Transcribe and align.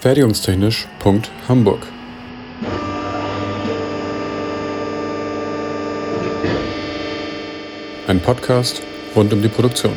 Fertigungstechnisch.hamburg 0.00 1.80
Ein 8.06 8.20
Podcast 8.20 8.80
rund 9.14 9.30
um 9.34 9.42
die 9.42 9.48
Produktion. 9.48 9.92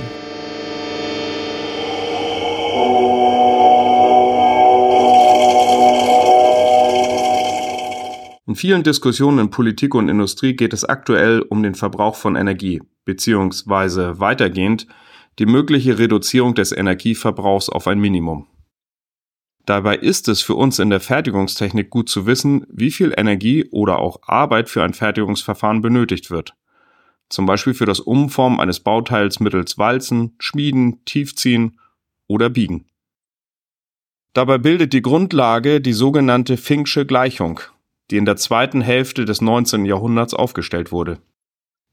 In 8.46 8.56
vielen 8.56 8.84
Diskussionen 8.84 9.40
in 9.40 9.50
Politik 9.52 9.96
und 9.96 10.10
Industrie 10.10 10.58
geht 10.58 10.74
es 10.74 10.84
aktuell 10.84 11.44
um 11.44 11.64
den 11.64 11.76
Verbrauch 11.76 12.16
von 12.16 12.36
Energie, 12.36 12.82
beziehungsweise 13.06 14.20
weitergehend 14.20 14.86
die 15.40 15.46
mögliche 15.46 15.98
Reduzierung 15.98 16.56
des 16.56 16.74
Energieverbrauchs 16.74 17.70
auf 17.70 17.88
ein 17.88 18.00
Minimum. 18.00 18.48
Dabei 19.66 19.96
ist 19.96 20.28
es 20.28 20.42
für 20.42 20.56
uns 20.56 20.80
in 20.80 20.90
der 20.90 21.00
Fertigungstechnik 21.00 21.90
gut 21.90 22.10
zu 22.10 22.26
wissen, 22.26 22.66
wie 22.70 22.92
viel 22.92 23.14
Energie 23.16 23.66
oder 23.72 24.00
auch 24.00 24.20
Arbeit 24.24 24.70
für 24.70 24.84
ein 24.84 24.94
Fertigungsverfahren 24.94 25.82
benötigt 25.82 26.30
wird. 26.30 26.54
Zum 27.30 27.46
Beispiel 27.46 27.74
für 27.74 27.86
das 27.86 28.02
Umformen 28.02 28.60
eines 28.60 28.82
Bauteils 28.82 29.40
mittels 29.40 29.78
Walzen, 29.78 30.36
Schmieden, 30.40 31.04
Tiefziehen 31.06 31.80
oder 32.28 32.50
Biegen. 32.50 32.86
Dabei 34.34 34.58
bildet 34.58 34.94
die 34.94 35.02
Grundlage 35.02 35.80
die 35.80 35.94
sogenannte 35.94 36.58
Finksche 36.58 37.06
Gleichung, 37.06 37.62
die 38.12 38.18
in 38.18 38.26
der 38.26 38.36
zweiten 38.36 38.82
Hälfte 38.82 39.26
des 39.26 39.42
19. 39.42 39.86
Jahrhunderts 39.86 40.34
aufgestellt 40.34 40.92
wurde. 40.92 41.20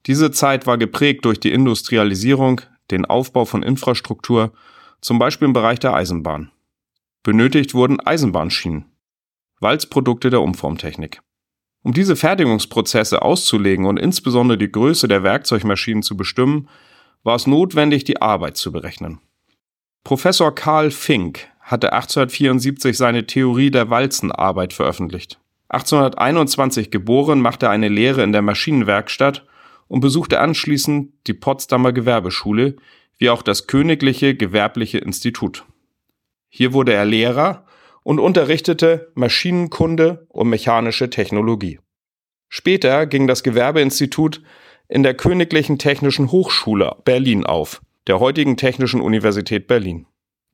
Diese 0.06 0.30
Zeit 0.30 0.66
war 0.66 0.78
geprägt 0.78 1.24
durch 1.24 1.38
die 1.38 1.52
Industrialisierung, 1.52 2.62
den 2.90 3.04
Aufbau 3.04 3.44
von 3.44 3.62
Infrastruktur, 3.62 4.52
zum 5.00 5.18
Beispiel 5.18 5.46
im 5.46 5.52
Bereich 5.52 5.78
der 5.78 5.94
Eisenbahn. 5.94 6.50
Benötigt 7.22 7.74
wurden 7.74 8.00
Eisenbahnschienen, 8.00 8.86
Walzprodukte 9.60 10.30
der 10.30 10.40
Umformtechnik. 10.40 11.20
Um 11.82 11.92
diese 11.92 12.16
Fertigungsprozesse 12.16 13.20
auszulegen 13.20 13.84
und 13.84 13.98
insbesondere 13.98 14.56
die 14.56 14.72
Größe 14.72 15.06
der 15.06 15.22
Werkzeugmaschinen 15.22 16.02
zu 16.02 16.16
bestimmen, 16.16 16.68
war 17.22 17.36
es 17.36 17.46
notwendig, 17.46 18.04
die 18.04 18.22
Arbeit 18.22 18.56
zu 18.56 18.72
berechnen. 18.72 19.20
Professor 20.02 20.54
Karl 20.54 20.90
Fink 20.90 21.46
hatte 21.60 21.92
1874 21.92 22.96
seine 22.96 23.26
Theorie 23.26 23.70
der 23.70 23.90
Walzenarbeit 23.90 24.72
veröffentlicht. 24.72 25.38
1821 25.68 26.90
geboren, 26.90 27.40
machte 27.40 27.66
er 27.66 27.72
eine 27.72 27.88
Lehre 27.88 28.22
in 28.22 28.32
der 28.32 28.42
Maschinenwerkstatt 28.42 29.46
und 29.88 30.00
besuchte 30.00 30.40
anschließend 30.40 31.12
die 31.26 31.34
Potsdamer 31.34 31.92
Gewerbeschule 31.92 32.76
wie 33.18 33.28
auch 33.28 33.42
das 33.42 33.66
Königliche 33.66 34.34
Gewerbliche 34.34 34.98
Institut. 34.98 35.66
Hier 36.50 36.72
wurde 36.72 36.92
er 36.92 37.04
Lehrer 37.04 37.64
und 38.02 38.18
unterrichtete 38.18 39.12
Maschinenkunde 39.14 40.26
und 40.28 40.48
mechanische 40.48 41.08
Technologie. 41.08 41.78
Später 42.48 43.06
ging 43.06 43.28
das 43.28 43.44
Gewerbeinstitut 43.44 44.42
in 44.88 45.04
der 45.04 45.14
Königlichen 45.14 45.78
Technischen 45.78 46.32
Hochschule 46.32 46.96
Berlin 47.04 47.46
auf, 47.46 47.80
der 48.08 48.18
heutigen 48.18 48.56
Technischen 48.56 49.00
Universität 49.00 49.68
Berlin. 49.68 50.06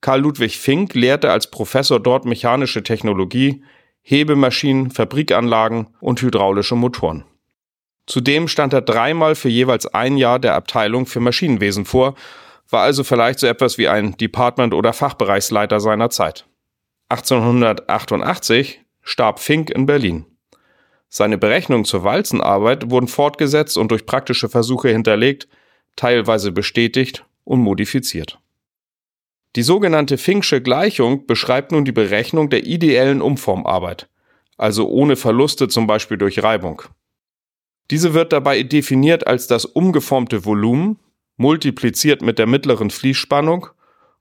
Karl 0.03 0.21
Ludwig 0.21 0.59
Fink 0.59 0.95
lehrte 0.95 1.31
als 1.31 1.51
Professor 1.51 1.99
dort 1.99 2.27
mechanische 2.27 2.83
Technologie, 2.83 3.65
Hebemaschinen, 4.03 4.91
Fabrikanlagen 4.91 5.89
und 6.01 6.21
hydraulische 6.21 6.77
Motoren. 6.77 7.25
Zudem 8.07 8.47
stand 8.47 8.73
er 8.73 8.83
dreimal 8.83 9.35
für 9.35 9.49
jeweils 9.49 9.87
ein 9.87 10.17
Jahr 10.17 10.39
der 10.39 10.55
Abteilung 10.55 11.07
für 11.07 11.21
Maschinenwesen 11.21 11.87
vor, 11.87 12.15
war 12.71 12.83
also 12.83 13.05
vielleicht 13.05 13.39
so 13.39 13.47
etwas 13.47 13.79
wie 13.79 13.89
ein 13.89 14.17
Department- 14.17 14.75
oder 14.75 14.93
Fachbereichsleiter 14.93 15.81
seiner 15.81 16.11
Zeit. 16.11 16.47
1888 17.09 18.81
starb 19.03 19.39
Fink 19.39 19.71
in 19.71 19.87
Berlin. 19.87 20.27
Seine 21.09 21.39
Berechnungen 21.39 21.85
zur 21.85 22.03
Walzenarbeit 22.03 22.91
wurden 22.91 23.07
fortgesetzt 23.09 23.79
und 23.79 23.91
durch 23.91 24.07
praktische 24.07 24.49
Versuche 24.49 24.89
hinterlegt, 24.89 25.49
teilweise 25.95 26.51
bestätigt 26.51 27.25
und 27.45 27.61
modifiziert. 27.61 28.41
Die 29.55 29.63
sogenannte 29.63 30.19
Finksche 30.19 30.61
Gleichung 30.61 31.27
beschreibt 31.27 31.73
nun 31.73 31.85
die 31.85 31.93
Berechnung 31.93 32.51
der 32.51 32.67
ideellen 32.67 33.23
Umformarbeit, 33.23 34.09
also 34.59 34.89
ohne 34.89 35.17
Verluste 35.17 35.69
zum 35.69 35.87
Beispiel 35.87 36.19
durch 36.19 36.43
Reibung. 36.43 36.83
Diese 37.91 38.13
wird 38.13 38.33
dabei 38.33 38.63
definiert 38.65 39.27
als 39.27 39.47
das 39.47 39.65
umgeformte 39.65 40.45
Volumen 40.45 40.99
multipliziert 41.37 42.23
mit 42.23 42.39
der 42.39 42.47
mittleren 42.47 42.91
Fließspannung 42.91 43.69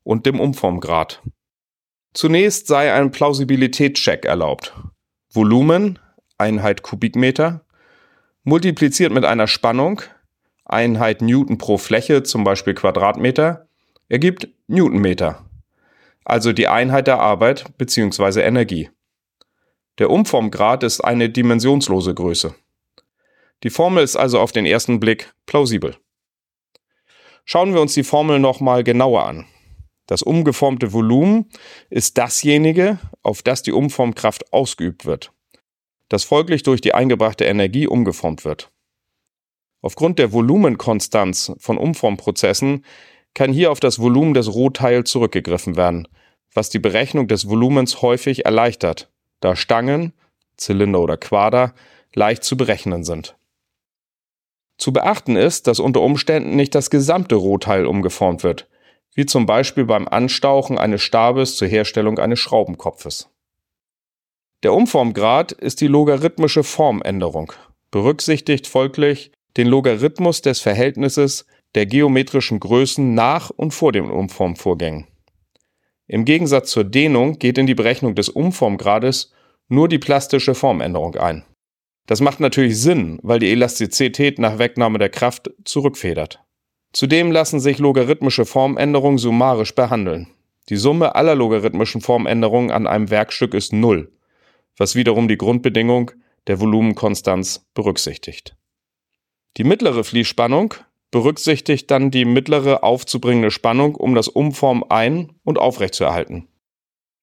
und 0.04 0.26
dem 0.26 0.40
Umformgrad. 0.40 1.22
Zunächst 2.14 2.68
sei 2.68 2.94
ein 2.94 3.12
Plausibilitätscheck 3.12 4.26
erlaubt. 4.26 4.74
Volumen, 5.32 6.00
Einheit 6.38 6.82
Kubikmeter, 6.82 7.66
multipliziert 8.44 9.12
mit 9.12 9.26
einer 9.26 9.48
Spannung, 9.48 10.02
Einheit 10.64 11.22
Newton 11.22 11.58
pro 11.58 11.78
Fläche, 11.78 12.24
zum 12.24 12.44
Beispiel 12.44 12.74
Quadratmeter, 12.74 13.68
ergibt 14.08 14.48
Newtonmeter, 14.68 15.46
also 16.24 16.54
die 16.54 16.68
Einheit 16.68 17.08
der 17.08 17.20
Arbeit 17.20 17.78
bzw. 17.78 18.42
Energie. 18.42 18.90
Der 19.98 20.10
Umformgrad 20.10 20.84
ist 20.84 21.02
eine 21.02 21.30
dimensionslose 21.30 22.14
Größe. 22.14 22.56
Die 23.64 23.70
Formel 23.70 24.04
ist 24.04 24.16
also 24.16 24.40
auf 24.40 24.52
den 24.52 24.66
ersten 24.66 25.00
Blick 25.00 25.34
plausibel. 25.46 25.96
Schauen 27.46 27.74
wir 27.74 27.82
uns 27.82 27.94
die 27.94 28.04
Formel 28.04 28.40
nochmal 28.40 28.84
genauer 28.84 29.24
an. 29.26 29.46
Das 30.08 30.24
umgeformte 30.24 30.94
Volumen 30.94 31.50
ist 31.90 32.18
dasjenige, 32.18 33.00
auf 33.24 33.44
das 33.44 33.64
die 33.64 33.72
Umformkraft 33.72 34.52
ausgeübt 34.52 35.06
wird, 35.06 35.32
das 36.10 36.24
folglich 36.24 36.64
durch 36.64 36.82
die 36.82 36.94
eingebrachte 36.94 37.46
Energie 37.46 37.88
umgeformt 37.88 38.46
wird. 38.46 38.72
Aufgrund 39.82 40.18
der 40.18 40.32
Volumenkonstanz 40.32 41.54
von 41.60 41.78
Umformprozessen 41.78 42.84
kann 43.36 43.54
hier 43.54 43.72
auf 43.72 43.80
das 43.80 44.00
Volumen 44.00 44.34
des 44.34 44.54
Rohteils 44.54 45.10
zurückgegriffen 45.12 45.76
werden, 45.76 46.08
was 46.54 46.70
die 46.70 46.80
Berechnung 46.80 47.28
des 47.28 47.48
Volumens 47.48 48.02
häufig 48.02 48.46
erleichtert, 48.46 49.12
da 49.40 49.56
Stangen, 49.56 50.14
Zylinder 50.58 51.02
oder 51.02 51.18
Quader 51.18 51.76
leicht 52.16 52.44
zu 52.44 52.58
berechnen 52.58 53.04
sind. 53.04 53.36
Zu 54.86 54.94
beachten 54.94 55.36
ist, 55.36 55.66
dass 55.66 55.80
unter 55.80 56.02
Umständen 56.02 56.56
nicht 56.56 56.76
das 56.76 56.92
gesamte 56.92 57.34
Rohteil 57.34 57.88
umgeformt 57.88 58.44
wird, 58.44 58.70
wie 59.16 59.26
zum 59.26 59.48
Beispiel 59.48 59.84
beim 59.84 60.08
Anstauchen 60.08 60.78
eines 60.78 61.02
Stabes 61.02 61.56
zur 61.56 61.68
Herstellung 61.68 62.20
eines 62.20 62.38
Schraubenkopfes. 62.38 63.32
Der 64.62 64.74
Umformgrad 64.74 65.54
ist 65.54 65.82
die 65.82 65.88
logarithmische 65.88 66.64
Formänderung, 66.64 67.52
berücksichtigt 67.90 68.68
folglich 68.68 69.32
den 69.58 69.66
Logarithmus 69.66 70.44
des 70.44 70.60
Verhältnisses 70.60 71.48
der 71.74 71.88
geometrischen 71.88 72.60
Größen 72.60 73.16
nach 73.16 73.50
und 73.50 73.74
vor 73.74 73.92
den 73.92 74.12
Umformvorgängen. 74.12 75.08
Im 76.06 76.26
Gegensatz 76.26 76.70
zur 76.70 76.84
Dehnung 76.84 77.40
geht 77.40 77.58
in 77.58 77.66
die 77.66 77.74
Berechnung 77.74 78.14
des 78.14 78.30
Umformgrades 78.30 79.34
nur 79.68 79.88
die 79.88 79.98
plastische 79.98 80.54
Formänderung 80.54 81.16
ein. 81.16 81.44
Das 82.06 82.22
macht 82.22 82.40
natürlich 82.40 82.80
Sinn, 82.80 83.20
weil 83.24 83.40
die 83.40 83.52
Elastizität 83.52 84.38
nach 84.40 84.60
Wegnahme 84.60 85.00
der 85.00 85.10
Kraft 85.10 85.50
zurückfedert. 85.64 86.40
Zudem 86.94 87.32
lassen 87.32 87.60
sich 87.60 87.80
logarithmische 87.80 88.46
Formänderungen 88.46 89.18
summarisch 89.18 89.74
behandeln. 89.74 90.28
Die 90.70 90.78
Summe 90.78 91.16
aller 91.16 91.36
logarithmischen 91.36 92.02
Formänderungen 92.02 92.72
an 92.72 92.88
einem 92.88 93.10
Werkstück 93.10 93.54
ist 93.54 93.74
Null, 93.74 94.12
was 94.78 94.96
wiederum 94.96 95.28
die 95.28 95.38
Grundbedingung 95.38 96.12
der 96.48 96.60
Volumenkonstanz 96.60 97.66
berücksichtigt. 97.74 98.56
Die 99.58 99.64
mittlere 99.64 100.04
Fließspannung 100.04 100.76
berücksichtigt 101.12 101.90
dann 101.92 102.12
die 102.12 102.26
mittlere 102.26 102.84
aufzubringende 102.84 103.52
Spannung, 103.52 103.96
um 103.96 104.16
das 104.16 104.28
Umformen 104.28 104.84
ein- 104.90 105.34
und 105.44 105.60
aufrechtzuerhalten. 105.60 106.48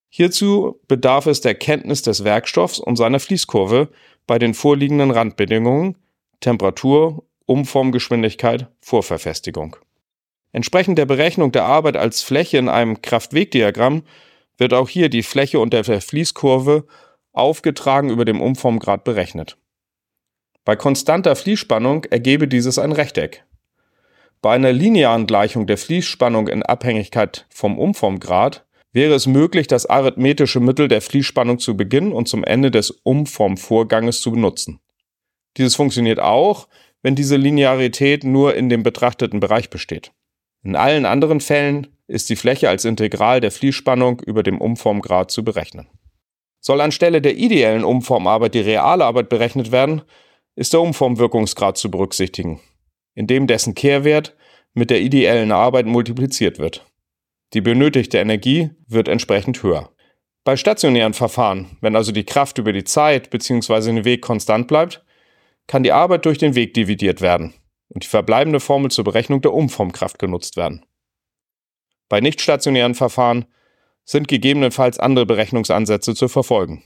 Hierzu 0.09 0.81
bedarf 0.89 1.27
es 1.27 1.41
der 1.41 1.55
Kenntnis 1.55 2.03
des 2.03 2.25
Werkstoffs 2.25 2.79
und 2.79 2.97
seiner 2.97 3.21
Fließkurve 3.21 3.89
bei 4.27 4.39
den 4.39 4.55
vorliegenden 4.55 5.11
Randbedingungen 5.11 5.97
Temperatur, 6.41 7.25
Umformgeschwindigkeit, 7.47 8.69
Vorverfestigung. 8.81 9.77
Entsprechend 10.53 10.99
der 10.99 11.07
Berechnung 11.07 11.53
der 11.53 11.65
Arbeit 11.65 11.97
als 11.97 12.23
Fläche 12.23 12.59
in 12.59 12.69
einem 12.69 13.01
Kraftwegdiagramm 13.01 14.03
wird 14.59 14.75
auch 14.75 14.89
hier 14.89 15.09
die 15.09 15.23
Fläche 15.23 15.61
unter 15.61 15.83
der 15.83 16.01
Fließkurve 16.01 16.85
aufgetragen 17.33 18.11
über 18.11 18.25
dem 18.25 18.41
Umformgrad 18.41 19.05
berechnet. 19.05 19.57
Bei 20.65 20.77
konstanter 20.77 21.35
Fließspannung 21.35 22.05
ergebe 22.05 22.47
dieses 22.47 22.79
ein 22.79 22.93
Rechteck. 22.93 23.45
Bei 24.43 24.55
einer 24.55 24.73
linearen 24.73 25.27
Gleichung 25.27 25.67
der 25.67 25.79
Fließspannung 25.79 26.49
in 26.49 26.63
Abhängigkeit 26.63 27.47
vom 27.49 27.79
Umformgrad 27.79 28.65
wäre 28.93 29.15
es 29.15 29.27
möglich, 29.27 29.67
das 29.67 29.87
arithmetische 29.87 30.61
Mittel 30.61 30.89
der 30.89 31.01
Fließspannung 31.01 31.59
zu 31.59 31.77
Beginn 31.77 32.13
und 32.13 32.29
zum 32.29 32.45
Ende 32.45 32.71
des 32.71 32.91
Umformvorganges 32.91 34.21
zu 34.21 34.33
benutzen. 34.33 34.81
Dieses 35.57 35.77
funktioniert 35.77 36.21
auch, 36.21 36.69
wenn 37.03 37.15
diese 37.15 37.37
Linearität 37.37 38.25
nur 38.25 38.55
in 38.55 38.69
dem 38.69 38.83
betrachteten 38.83 39.41
Bereich 39.41 39.71
besteht. 39.71 40.13
In 40.63 40.77
allen 40.77 41.07
anderen 41.07 41.41
Fällen 41.41 41.89
ist 42.07 42.31
die 42.31 42.37
Fläche 42.37 42.69
als 42.69 42.85
Integral 42.85 43.41
der 43.41 43.51
Fließspannung 43.51 44.21
über 44.21 44.43
dem 44.43 44.61
Umformgrad 44.61 45.31
zu 45.31 45.45
berechnen. 45.45 45.89
Soll 46.61 46.81
anstelle 46.81 47.21
der 47.21 47.37
ideellen 47.37 47.83
Umformarbeit 47.83 48.55
die 48.55 48.61
reale 48.61 49.05
Arbeit 49.05 49.29
berechnet 49.29 49.73
werden, 49.73 50.03
ist 50.55 50.73
der 50.73 50.81
Umformwirkungsgrad 50.81 51.77
zu 51.77 51.91
berücksichtigen, 51.91 52.61
indem 53.15 53.47
dessen 53.47 53.75
Kehrwert 53.75 54.37
mit 54.75 54.91
der 54.91 55.01
ideellen 55.01 55.51
Arbeit 55.51 55.87
multipliziert 55.87 56.59
wird. 56.59 56.87
Die 57.55 57.61
benötigte 57.61 58.19
Energie 58.19 58.71
wird 58.87 59.09
entsprechend 59.09 59.63
höher. 59.63 59.91
Bei 60.45 60.57
stationären 60.57 61.15
Verfahren, 61.15 61.77
wenn 61.81 61.95
also 61.95 62.11
die 62.11 62.25
Kraft 62.25 62.59
über 62.59 62.73
die 62.73 62.85
Zeit 62.85 63.31
bzw. 63.31 63.93
den 63.93 64.05
Weg 64.05 64.23
konstant 64.23 64.67
bleibt, 64.67 65.05
kann 65.67 65.83
die 65.83 65.93
Arbeit 65.93 66.25
durch 66.25 66.39
den 66.39 66.55
Weg 66.55 66.75
dividiert 66.75 67.21
werden 67.21 67.55
und 67.89 68.05
die 68.05 68.09
verbleibende 68.09 68.59
Formel 68.59 68.91
zur 68.91 69.05
Berechnung 69.05 69.41
der 69.43 69.53
Umformkraft 69.53 70.19
genutzt 70.19 70.57
werden. 70.57 70.85
Bei 72.09 72.21
nicht 72.21 72.41
stationären 72.41 72.95
Verfahren 72.95 73.47
sind 74.05 74.27
gegebenenfalls 74.27 74.99
andere 74.99 75.27
Berechnungsansätze 75.27 76.15
zu 76.15 76.29
verfolgen. 76.29 76.83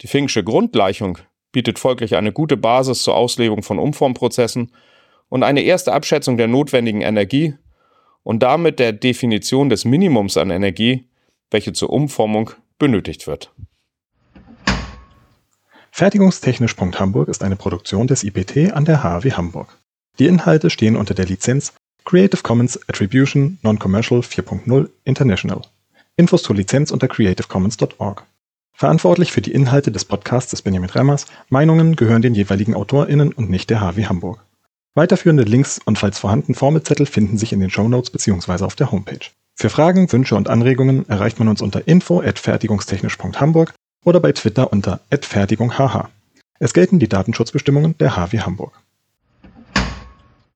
Die 0.00 0.08
Fink'sche 0.08 0.42
Grundgleichung 0.42 1.18
bietet 1.52 1.78
folglich 1.78 2.16
eine 2.16 2.32
gute 2.32 2.56
Basis 2.56 3.02
zur 3.04 3.14
Auslegung 3.14 3.62
von 3.62 3.78
Umformprozessen 3.78 4.72
und 5.28 5.42
eine 5.44 5.62
erste 5.62 5.92
Abschätzung 5.92 6.36
der 6.36 6.48
notwendigen 6.48 7.02
Energie 7.02 7.54
und 8.24 8.42
damit 8.42 8.80
der 8.80 8.92
Definition 8.92 9.68
des 9.68 9.84
Minimums 9.84 10.36
an 10.36 10.50
Energie, 10.50 11.04
welche 11.50 11.72
zur 11.72 11.90
Umformung 11.90 12.50
benötigt 12.78 13.28
wird. 13.28 13.52
Fertigungstechnisch.hamburg 15.92 17.28
ist 17.28 17.44
eine 17.44 17.54
Produktion 17.54 18.08
des 18.08 18.24
IPT 18.24 18.72
an 18.72 18.84
der 18.84 19.04
HAW 19.04 19.30
Hamburg. 19.30 19.78
Die 20.18 20.26
Inhalte 20.26 20.68
stehen 20.68 20.96
unter 20.96 21.14
der 21.14 21.26
Lizenz 21.26 21.72
Creative 22.04 22.42
Commons 22.42 22.80
Attribution 22.88 23.58
Non-Commercial 23.62 24.20
4.0 24.20 24.88
International. 25.04 25.62
Infos 26.16 26.42
zur 26.42 26.56
Lizenz 26.56 26.90
unter 26.90 27.08
creativecommons.org. 27.08 28.24
Verantwortlich 28.72 29.30
für 29.30 29.40
die 29.40 29.52
Inhalte 29.52 29.92
des 29.92 30.04
Podcasts 30.04 30.52
ist 30.52 30.62
Benjamin 30.62 30.90
Remmers. 30.90 31.26
Meinungen 31.48 31.94
gehören 31.94 32.22
den 32.22 32.34
jeweiligen 32.34 32.74
AutorInnen 32.74 33.32
und 33.32 33.48
nicht 33.48 33.70
der 33.70 33.80
HW 33.80 34.06
Hamburg. 34.06 34.44
Weiterführende 34.96 35.42
Links 35.42 35.80
und 35.84 35.98
falls 35.98 36.20
vorhanden 36.20 36.54
Formelzettel 36.54 37.06
finden 37.06 37.36
sich 37.36 37.52
in 37.52 37.58
den 37.58 37.70
Shownotes 37.70 38.10
bzw. 38.10 38.64
auf 38.64 38.76
der 38.76 38.92
Homepage. 38.92 39.26
Für 39.56 39.68
Fragen, 39.68 40.10
Wünsche 40.12 40.36
und 40.36 40.48
Anregungen 40.48 41.08
erreicht 41.08 41.38
man 41.38 41.48
uns 41.48 41.62
unter 41.62 41.86
info@fertigungstechnisch.hamburg 41.88 43.74
oder 44.04 44.20
bei 44.20 44.32
Twitter 44.32 44.72
unter 44.72 45.00
@fertigunghh. 45.10 46.08
Es 46.60 46.74
gelten 46.74 47.00
die 47.00 47.08
Datenschutzbestimmungen 47.08 47.98
der 47.98 48.16
HW 48.16 48.40
Hamburg. 48.40 48.83